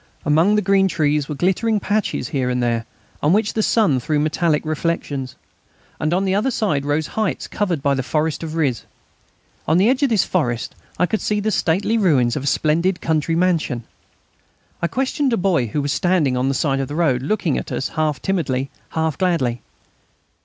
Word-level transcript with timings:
Among 0.25 0.55
the 0.55 0.63
green 0.63 0.87
trees 0.87 1.29
were 1.29 1.35
glittering 1.35 1.79
patches 1.79 2.29
here 2.29 2.49
and 2.49 2.63
there, 2.63 2.87
on 3.21 3.33
which 3.33 3.53
the 3.53 3.61
sun 3.61 3.99
threw 3.99 4.17
metallic 4.17 4.65
reflections. 4.65 5.35
And 5.99 6.11
on 6.11 6.25
the 6.25 6.33
other 6.33 6.49
side 6.49 6.85
rose 6.85 7.05
heights 7.13 7.45
covered 7.47 7.83
by 7.83 7.93
the 7.93 8.01
forest 8.01 8.41
of 8.41 8.55
Riz. 8.55 8.85
On 9.67 9.77
the 9.77 9.87
edge 9.89 10.01
of 10.01 10.09
this 10.09 10.23
forest 10.25 10.73
I 10.97 11.05
could 11.05 11.21
see 11.21 11.39
the 11.39 11.51
stately 11.51 11.99
ruins 11.99 12.35
of 12.35 12.45
a 12.45 12.47
splendid 12.47 12.99
country 12.99 13.35
mansion. 13.35 13.83
I 14.81 14.87
questioned 14.87 15.33
a 15.33 15.37
boy 15.37 15.67
who 15.67 15.83
was 15.83 15.93
standing 15.93 16.35
on 16.35 16.47
the 16.47 16.55
side 16.55 16.79
of 16.79 16.87
the 16.87 16.95
road, 16.95 17.21
looking 17.21 17.55
at 17.59 17.71
us 17.71 17.89
half 17.89 18.19
timidly, 18.23 18.71
half 18.93 19.19
gladly. 19.19 19.61